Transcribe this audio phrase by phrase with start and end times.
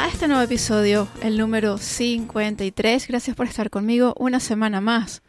[0.00, 3.06] a este nuevo episodio, el número 53.
[3.06, 5.20] Gracias por estar conmigo una semana más.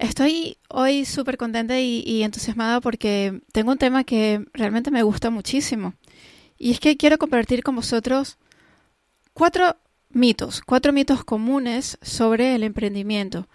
[0.00, 5.94] Estoy hoy súper contenta y, entusiasmada porque tengo un tema que realmente me gusta muchísimo.
[6.58, 8.38] Y es que quiero compartir con vosotros
[9.34, 9.76] cuatro
[10.10, 13.46] mitos, cuatro mitos comunes sobre el emprendimiento.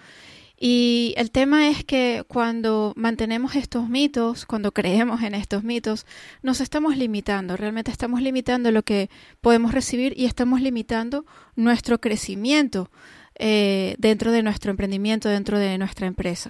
[0.59, 6.07] Y el tema es que cuando mantenemos estos mitos, cuando creemos en estos mitos,
[6.41, 12.89] nos estamos limitando, realmente estamos limitando lo que podemos recibir y estamos limitando nuestro crecimiento
[13.35, 16.49] eh, dentro de nuestro emprendimiento, dentro de nuestra empresa.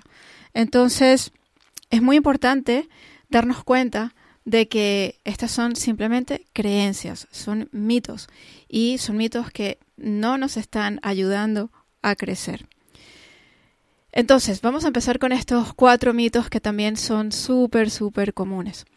[0.54, 1.34] Entonces,
[1.90, 2.88] es muy importante
[3.30, 4.16] darnos cuenta
[4.46, 8.30] de que estas son simplemente creencias, son mitos
[8.70, 12.68] y son mitos que no nos están ayudando a crecer.
[14.18, 18.88] Entonces, vamos a empezar con estos cuatro mitos que también son súper, súper comunes.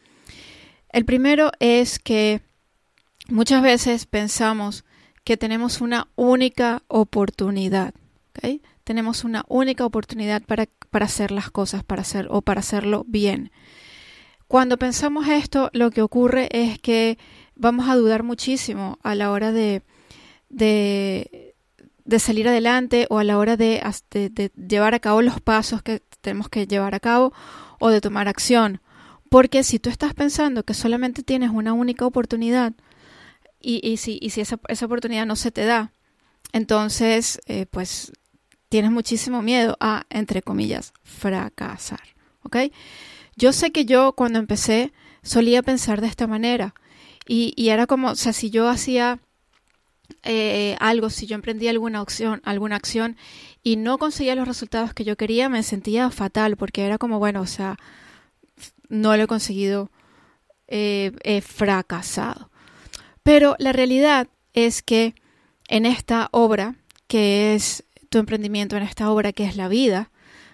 [0.88, 2.40] El primero es que
[3.28, 4.86] muchas veces pensamos
[5.22, 7.92] que tenemos una única oportunidad.
[8.82, 13.52] Tenemos una única oportunidad para, para, hacer las cosas, para hacer o para hacerlo bien.
[14.48, 17.18] Cuando pensamos esto, lo que ocurre es que
[17.56, 19.82] vamos a dudar muchísimo a la hora de,
[20.48, 21.49] de
[22.04, 23.82] de salir adelante o a la hora de,
[24.56, 27.32] llevar a cabo los pasos que tenemos que llevar a cabo
[27.78, 28.80] o de tomar acción.
[29.28, 32.72] Porque si tú estás pensando que solamente tienes una única oportunidad
[33.60, 35.92] y, si, si esa, oportunidad no se te da,
[36.52, 38.12] entonces eh, pues
[38.68, 42.00] tienes muchísimo miedo a, entre comillas, fracasar.
[42.42, 42.56] ¿Ok?
[43.36, 46.74] Yo sé que yo cuando empecé solía pensar de esta manera
[47.26, 49.20] y, y era como, o sea, si yo hacía
[50.22, 53.16] eh, algo, si yo emprendía alguna acción, alguna acción
[53.62, 57.40] y no conseguía los resultados que yo quería, me sentía fatal porque era como, bueno,
[57.40, 57.76] o sea,
[58.88, 59.90] no lo he conseguido,
[60.68, 62.50] eh, he fracasado.
[63.22, 65.14] Pero la realidad es que
[65.68, 66.76] en esta obra,
[67.06, 70.10] que es tu emprendimiento, en esta obra que es la vida,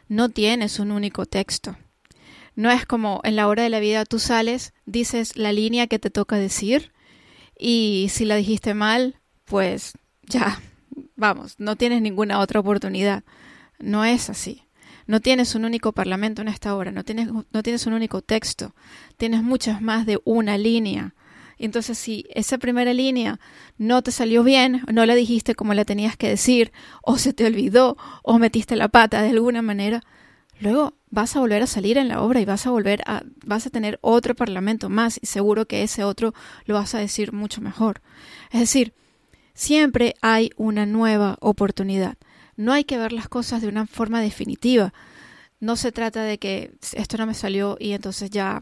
[0.08, 1.76] no tienes un único texto.
[2.54, 5.98] No es como en la hora de la vida tú sales, dices la línea que
[5.98, 6.92] te toca decir
[7.58, 9.16] y si la dijiste mal,
[9.46, 10.60] pues ya,
[11.16, 13.24] vamos, no tienes ninguna otra oportunidad.
[13.78, 14.62] No es así.
[15.06, 18.74] No tienes un único parlamento en esta obra, no tienes, no tienes un único texto,
[19.16, 21.14] tienes muchas más de una línea.
[21.58, 23.38] Entonces, si esa primera línea
[23.78, 27.46] no te salió bien, no la dijiste como la tenías que decir, o se te
[27.46, 30.02] olvidó, o metiste la pata de alguna manera,
[30.60, 33.66] luego vas a volver a salir en la obra y vas a volver a, vas
[33.66, 36.34] a tener otro parlamento más y seguro que ese otro
[36.64, 38.02] lo vas a decir mucho mejor.
[38.50, 38.92] Es decir,
[39.56, 42.18] Siempre hay una nueva oportunidad.
[42.56, 44.92] No hay que ver las cosas de una forma definitiva.
[45.60, 48.60] No se trata de que esto no me salió y entonces ya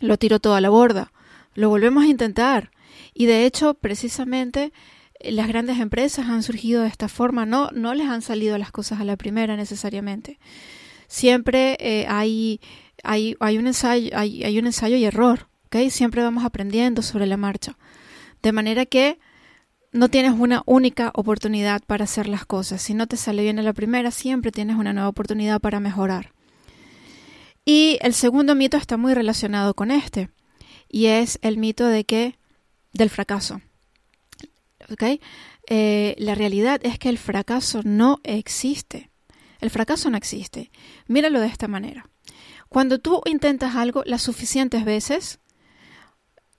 [0.00, 1.12] lo tiro todo a la borda.
[1.54, 2.72] Lo volvemos a intentar.
[3.14, 4.72] Y de hecho, precisamente,
[5.20, 7.46] las grandes empresas han surgido de esta forma.
[7.46, 10.40] No, no les han salido las cosas a la primera necesariamente.
[11.06, 12.60] Siempre eh, hay,
[13.04, 15.46] hay, hay, un ensayo, hay, un ensayo y error.
[15.66, 15.88] ¿okay?
[15.88, 17.78] Siempre vamos aprendiendo sobre la marcha.
[18.42, 19.20] De manera que
[19.92, 22.80] no tienes una única oportunidad para hacer las cosas.
[22.80, 26.32] Si no te sale bien en la primera, siempre tienes una nueva oportunidad para mejorar.
[27.64, 30.30] Y el segundo mito está muy relacionado con este,
[30.88, 32.38] y es el mito de que
[32.92, 33.60] del fracaso.
[34.90, 35.20] ¿Okay?
[35.68, 39.10] Eh, la realidad es que el fracaso no existe.
[39.60, 40.70] El fracaso no existe.
[41.06, 42.08] Míralo de esta manera.
[42.68, 45.38] Cuando tú intentas algo las suficientes veces,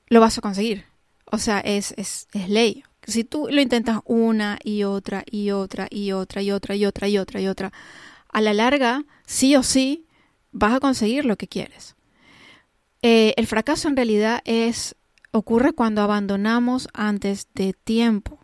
[0.07, 0.85] lo vas a conseguir.
[1.25, 2.83] O sea, es ley.
[3.07, 7.07] Si tú lo intentas una y otra y otra y otra y otra y otra
[7.07, 7.73] y otra y otra,
[8.29, 10.05] a la larga, sí o sí,
[10.51, 11.95] vas a conseguir lo que quieres.
[13.01, 14.95] Eh, el fracaso en realidad es
[15.31, 18.39] ocurre cuando abandonamos antes de tiempo.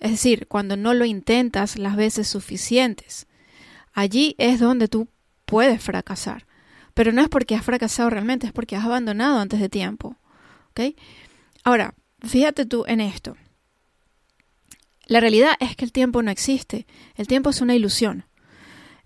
[0.00, 3.28] Es decir, cuando no lo intentas las veces suficientes.
[3.92, 5.06] Allí es donde tú
[5.44, 6.46] puedes fracasar.
[6.94, 10.16] Pero no es porque has fracasado realmente, es porque has abandonado antes de tiempo.
[10.70, 10.96] ¿Okay?
[11.62, 13.36] Ahora, fíjate tú en esto.
[15.12, 16.86] La realidad es que el tiempo no existe.
[17.16, 18.24] El tiempo es una ilusión.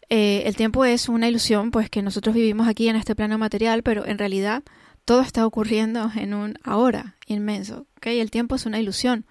[0.09, 3.83] Eh, el tiempo es una ilusión, pues que nosotros vivimos aquí en este plano material,
[3.83, 4.63] pero en realidad
[5.05, 7.89] todo está ocurriendo en un ahora inmenso.
[7.97, 8.21] ¿okay?
[8.21, 9.27] El tiempo es una ilusión.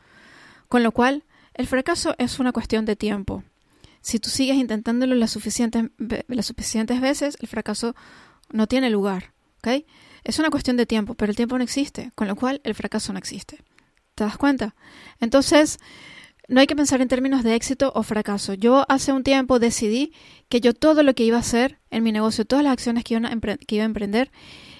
[0.67, 1.23] Con lo cual,
[1.53, 3.45] el fracaso es una cuestión de tiempo.
[4.01, 5.91] Si tú sigues intentándolo las suficientes,
[6.27, 7.95] las suficientes veces, el fracaso
[8.51, 9.31] no tiene lugar.
[9.59, 9.85] ¿ok?
[10.25, 13.13] Es una cuestión de tiempo, pero el tiempo no existe, con lo cual el fracaso
[13.13, 13.63] no existe.
[14.13, 14.75] ¿Te das cuenta?
[15.21, 15.79] Entonces,
[16.47, 18.53] no hay que pensar en términos de éxito o fracaso.
[18.53, 20.13] Yo hace un tiempo decidí
[20.49, 23.15] que yo todo lo que iba a hacer en mi negocio, todas las acciones que
[23.15, 24.31] iba a, emprender,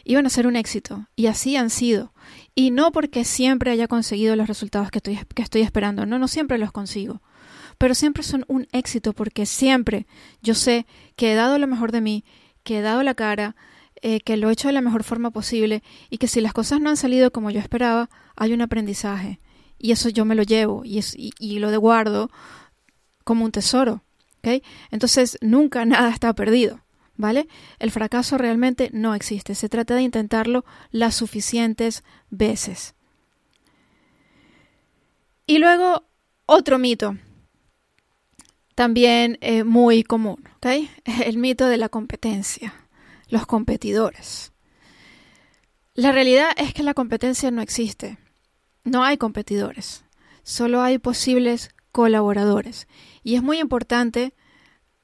[0.04, 1.08] iban a ser un éxito.
[1.16, 2.14] Y así han sido.
[2.54, 6.06] Y no porque siempre haya conseguido los resultados que estoy, que estoy esperando.
[6.06, 7.22] No, no siempre los consigo.
[7.78, 10.08] Pero siempre son un éxito porque siempre
[10.42, 10.86] yo sé
[11.16, 12.24] que he dado lo mejor de mí,
[12.64, 13.56] que he dado la cara,
[14.02, 16.80] eh, que lo he hecho de la mejor forma posible y que si las cosas
[16.80, 19.40] no han salido como yo esperaba, hay un aprendizaje
[19.77, 22.30] y eso yo me lo llevo y, es, y, lo guardo
[23.24, 24.04] como un tesoro.
[24.39, 24.63] ¿okay?
[24.92, 26.81] Entonces nunca nada está perdido.
[27.18, 27.48] ¿Vale?
[27.80, 29.56] El fracaso realmente no existe.
[29.56, 32.94] Se trata de intentarlo las suficientes veces.
[35.48, 36.04] Y luego
[36.45, 37.18] otro mito,
[38.75, 40.89] también eh, muy común, ¿okay?
[41.25, 42.74] El mito de la competencia,
[43.30, 44.51] los competidores.
[45.94, 48.18] La realidad es que la competencia no existe.
[48.86, 50.06] No hay competidores,
[50.44, 52.88] solo hay posibles colaboradores.
[53.24, 54.34] Y es muy importante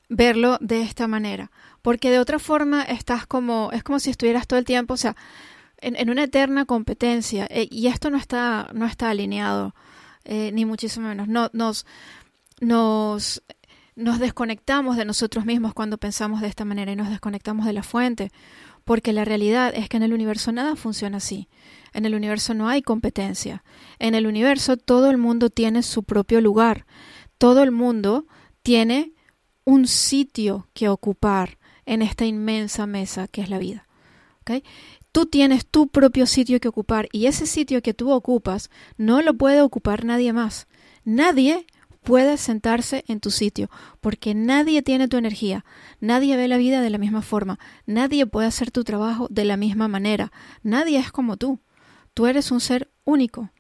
[0.08, 1.52] verlo de esta manera,
[1.82, 5.16] porque de otra forma estás como, es como si estuvieras todo el tiempo, o sea,
[5.78, 9.74] en, una eterna competencia, eh, y esto no está, no está alineado,
[10.26, 11.28] eh, ni muchísimo menos.
[11.28, 11.86] No, nos,
[12.60, 13.42] nos,
[13.96, 17.84] nos desconectamos de nosotros mismos cuando pensamos de esta manera y nos desconectamos de la
[17.84, 18.32] fuente,
[18.92, 21.48] porque la realidad es que en el universo nada funciona así.
[21.94, 23.64] En el universo no hay competencia.
[24.00, 26.86] En el universo todo el mundo tiene su propio lugar.
[27.38, 28.28] Todo el mundo
[28.64, 29.14] tiene
[29.64, 33.88] un sitio que ocupar en esta inmensa mesa que es la vida.
[35.14, 39.36] Tú tienes tu propio sitio que ocupar y ese sitio que tú ocupas no lo
[39.36, 40.68] puede ocupar nadie más.
[41.06, 41.66] Nadie
[42.04, 43.70] puede sentarse en tu sitio,
[44.00, 45.66] porque nadie tiene tu energía,
[46.00, 49.58] nadie ve la vida de la misma forma, nadie puede hacer tu trabajo de la
[49.58, 50.32] misma manera,
[50.64, 51.60] nadie es como tú.
[52.14, 53.52] Tú eres un ser único.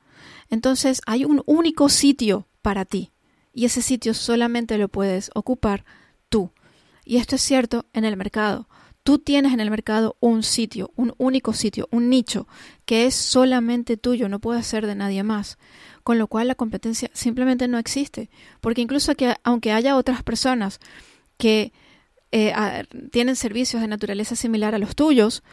[0.49, 3.11] Entonces hay un único sitio para ti
[3.53, 5.85] y ese sitio solamente lo puedes ocupar
[6.29, 6.51] tú.
[7.05, 8.67] Y esto es cierto en el mercado.
[9.03, 12.47] Tú tienes en el mercado un sitio, un único sitio, un nicho
[12.85, 15.57] que es solamente tuyo, no puede ser de nadie más.
[16.03, 18.29] Con lo cual la competencia simplemente no existe.
[18.59, 20.79] Porque incluso que aunque haya otras personas
[21.37, 21.73] que
[22.31, 22.53] eh,
[23.11, 25.43] tienen servicios de naturaleza similar a los tuyos,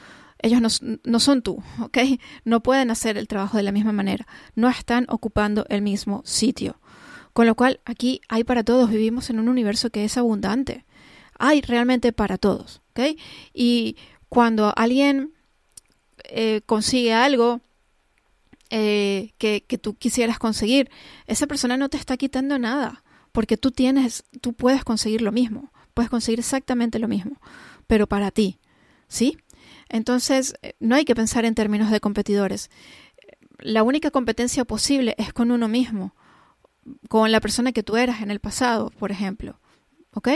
[0.40, 1.98] ellos no, no, son tú, ¿ok?
[2.44, 6.80] No pueden hacer el trabajo de la misma manera, no están ocupando el mismo sitio.
[7.32, 10.84] Con lo cual, aquí hay para todos, vivimos en un universo que es abundante.
[11.38, 12.82] Hay realmente para todos,
[13.52, 13.96] Y
[14.28, 15.32] cuando alguien
[16.24, 17.60] eh, consigue algo
[18.70, 20.90] eh, que, que tú quisieras conseguir,
[21.26, 23.02] esa persona no te está quitando nada,
[23.32, 27.40] porque tú tienes, tú puedes conseguir lo mismo, puedes conseguir exactamente lo mismo,
[27.86, 28.58] pero para ti,
[29.08, 29.38] ¿sí?
[29.88, 32.70] Entonces, eh, no hay que pensar en términos de competidores.
[33.58, 36.14] La única competencia posible es con uno mismo,
[37.08, 39.58] con la persona que tú eras en el pasado, por ejemplo.
[40.14, 40.28] ¿Ok?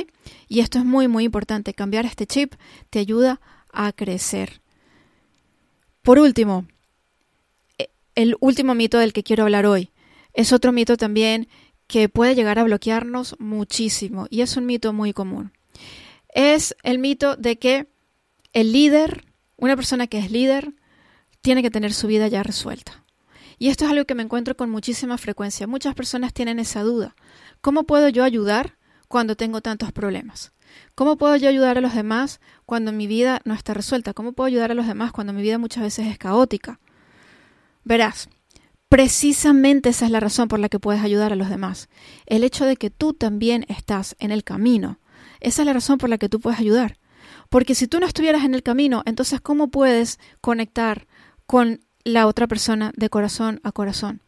[0.49, 1.75] Y esto es muy, muy importante.
[1.75, 2.55] Cambiar este chip
[2.91, 3.41] te ayuda
[3.73, 4.61] a crecer.
[6.03, 6.67] Por último,
[7.79, 9.91] eh, el último mito del que quiero hablar hoy
[10.35, 11.49] es otro mito también
[11.87, 15.53] que puede llegar a bloquearnos muchísimo y es un mito muy común.
[16.29, 17.87] Es el mito de que
[18.53, 19.27] el líder
[19.63, 20.75] una persona que es líder
[21.41, 23.05] tiene que tener su vida ya resuelta.
[23.61, 25.69] Y esto es algo que me encuentro con muchísima frecuencia.
[25.69, 27.15] Muchas personas tienen esa duda.
[27.61, 28.77] ¿Cómo puedo yo ayudar
[29.13, 30.53] cuando tengo tantos problemas?
[30.95, 34.15] ¿Cómo puedo yo ayudar a los demás cuando mi vida no está resuelta?
[34.15, 36.81] ¿Cómo puedo ayudar a los demás cuando mi vida muchas veces es caótica?
[37.85, 38.31] Verás,
[38.89, 41.91] precisamente esa es la razón por la que puedes ayudar a los demás.
[42.25, 44.99] El hecho de que tú también estás en el camino.
[45.41, 46.97] Esa es la razón por la que tú puedes ayudar.
[47.51, 51.07] Porque si tú no estuvieras en el camino, entonces ¿cómo puedes conectar
[51.45, 54.23] con la otra persona de corazón a corazón?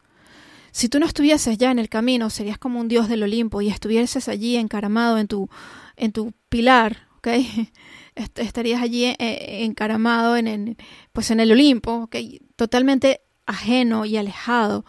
[0.75, 3.69] Si tú no estuvieses ya en el camino, serías como un dios del Olimpo y
[3.69, 5.49] estuvieses allí encaramado en tu,
[5.95, 7.29] en tu pilar, ¿ok?
[8.35, 10.77] Estarías allí eh, encaramado en,
[11.13, 12.11] pues en el Olimpo.
[12.57, 14.85] Totalmente ajeno y alejado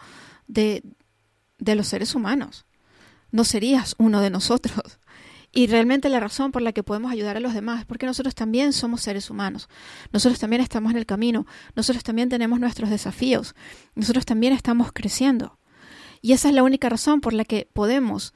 [0.48, 0.82] de,
[1.58, 2.66] de los seres humanos.
[3.30, 4.98] No serías uno de nosotros.
[5.52, 8.34] Y realmente la razón por la que podemos ayudar a los demás es porque nosotros
[8.34, 9.68] también somos seres humanos.
[10.10, 11.46] Nosotros también estamos en el camino.
[11.76, 13.54] Nosotros también tenemos nuestros desafíos.
[13.94, 15.60] Nosotros también estamos creciendo.
[16.22, 18.34] Y esa es la única razón por la que podemos,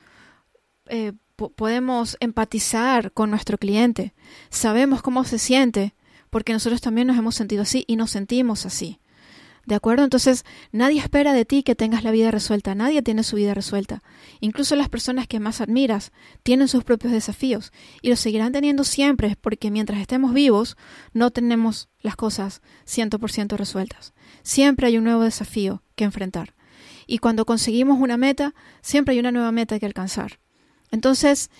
[0.86, 1.12] eh,
[1.56, 4.14] podemos empatizar con nuestro cliente.
[4.50, 5.94] Sabemos cómo se siente
[6.30, 9.00] porque nosotros también nos hemos sentido así y nos sentimos así.
[9.66, 10.04] ¿De acuerdo?
[10.04, 14.02] Entonces, nadie espera de ti que tengas la vida resuelta, nadie tiene su vida resuelta.
[14.40, 19.36] Incluso las personas que más admiras tienen sus propios desafíos y los seguirán teniendo siempre
[19.40, 20.76] porque mientras estemos vivos
[21.12, 24.14] no tenemos las cosas 100% resueltas.
[24.42, 26.54] Siempre hay un nuevo desafío que enfrentar.
[27.10, 30.38] Y cuando conseguimos una meta, siempre hay una nueva meta que alcanzar.
[30.92, 31.50] Entonces,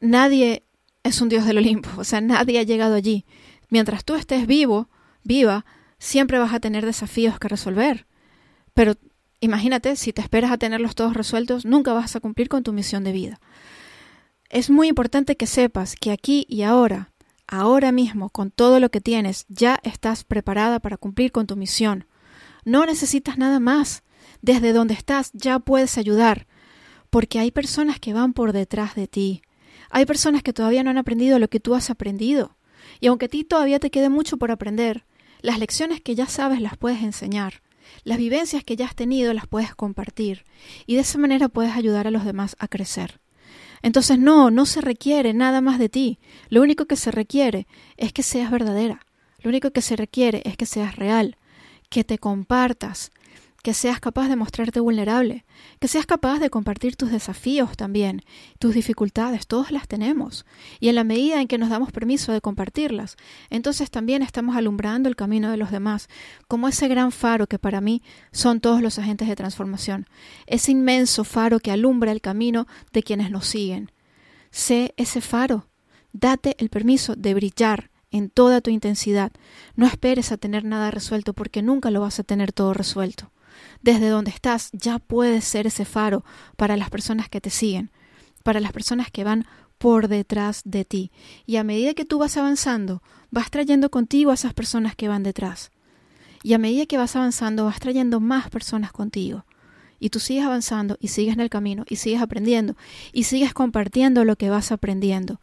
[0.00, 0.64] nadie
[1.02, 3.26] es un dios del Olimpo, o sea, nadie ha llegado allí.
[3.68, 4.88] Mientras tú estés vivo,
[5.22, 5.66] viva,
[5.98, 8.06] siempre vas a tener desafíos que resolver.
[8.72, 8.94] Pero
[9.40, 13.04] imagínate, si te esperas a tenerlos todos resueltos, nunca vas a cumplir con tu misión
[13.04, 13.38] de vida.
[14.48, 17.12] Es muy importante que sepas que aquí y ahora,
[17.46, 22.06] ahora mismo, con todo lo que tienes, ya estás preparada para cumplir con tu misión.
[22.64, 24.04] No necesitas nada más.
[24.42, 26.46] Desde donde estás ya puedes ayudar,
[27.10, 29.42] porque hay personas que van por detrás de ti.
[29.90, 32.56] Hay personas que todavía no han aprendido lo que tú has aprendido.
[33.00, 35.04] Y aunque a ti todavía te quede mucho por aprender,
[35.42, 37.62] las lecciones que ya sabes las puedes enseñar.
[38.04, 40.44] Las vivencias que ya has tenido las puedes compartir.
[40.86, 43.20] Y de esa manera puedes ayudar a los demás a crecer.
[43.82, 46.18] Entonces no, no se requiere nada más de ti.
[46.48, 47.66] Lo único que se requiere
[47.96, 49.06] es que seas verdadera.
[49.38, 51.36] Lo único que se requiere es que seas real,
[51.88, 53.10] que te compartas,
[53.62, 55.44] que seas capaz de mostrarte vulnerable,
[55.80, 58.22] que seas capaz de compartir tus desafíos también,
[58.58, 60.46] tus dificultades, todas las tenemos.
[60.78, 63.16] Y en la medida en que nos damos permiso de compartirlas,
[63.50, 66.08] entonces también estamos alumbrando el camino de los demás,
[66.48, 68.02] como ese gran faro que para mí
[68.32, 70.06] son todos los agentes de transformación,
[70.46, 73.92] ese inmenso faro que alumbra el camino de quienes nos siguen.
[74.50, 75.68] Sé ese faro,
[76.12, 79.30] date el permiso de brillar en toda tu intensidad.
[79.76, 83.30] No esperes a tener nada resuelto porque nunca lo vas a tener todo resuelto
[83.82, 86.24] desde donde estás ya puedes ser ese faro
[86.56, 87.90] para las personas que te siguen,
[88.42, 89.46] para las personas que van
[89.78, 91.10] por detrás de ti.
[91.46, 95.22] Y a medida que tú vas avanzando, vas trayendo contigo a esas personas que van
[95.22, 95.70] detrás.
[96.42, 99.44] Y a medida que vas avanzando, vas trayendo más personas contigo.
[99.98, 102.74] Y tú sigues avanzando y sigues en el camino y sigues aprendiendo
[103.12, 105.40] y sigues compartiendo lo que vas aprendiendo.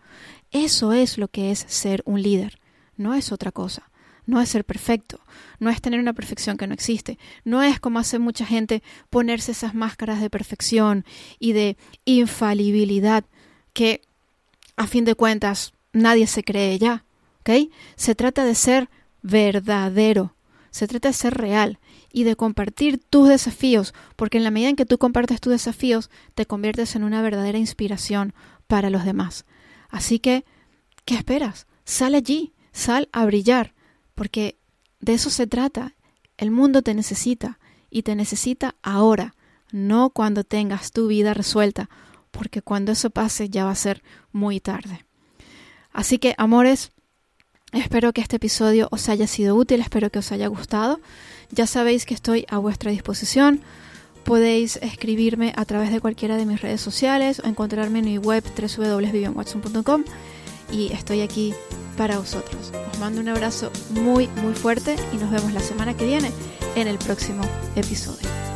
[0.52, 2.60] Eso es lo que es ser un líder,
[2.96, 3.92] no es otra cosa
[4.28, 5.20] no es ser perfecto,
[5.60, 9.54] no es tener una perfección que no existe, no es como hace mucha gente ponerse
[9.54, 11.06] esas máscaras de perfección
[11.40, 13.26] y de infalibilidad
[13.74, 14.02] que
[14.76, 17.06] a fin de cuentas nadie se cree ya,
[17.40, 17.72] ¿ok?
[17.96, 18.90] Se trata de ser
[19.24, 20.36] verdadero,
[20.70, 21.80] se trata de ser real
[22.12, 26.10] y de compartir tus desafíos, porque en la medida en que tú compartes tus desafíos,
[26.36, 28.34] te conviertes en una verdadera inspiración
[28.68, 29.46] para los demás.
[29.90, 30.46] Así que,
[31.06, 31.68] ¿qué esperas?
[31.86, 33.74] Sal allí, sal a brillar,
[34.18, 34.58] porque
[35.00, 35.94] de eso se trata.
[36.38, 37.60] El mundo te necesita
[37.92, 39.36] y te necesita ahora,
[39.72, 41.88] no cuando tengas tu vida resuelta,
[42.32, 45.06] porque cuando eso pase ya va a ser muy tarde.
[45.92, 46.92] Así que, amores,
[47.72, 51.00] espero que este episodio os haya sido útil, espero que os haya gustado.
[51.52, 53.62] Ya sabéis que estoy a vuestra disposición.
[54.24, 58.44] Podéis escribirme a través de cualquiera de mis redes sociales o encontrarme en mi web
[58.44, 60.04] www.vivianwatson.com
[60.72, 61.54] y estoy aquí
[61.98, 62.72] para vosotros.
[62.94, 66.32] Os mando un abrazo muy, muy fuerte y nos vemos la semana que viene
[66.75, 67.42] en el próximo
[67.75, 68.47] episodio.